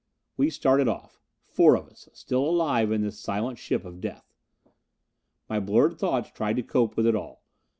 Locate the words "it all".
7.05-7.43